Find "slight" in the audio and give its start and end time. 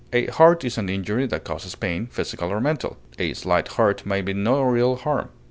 3.35-3.67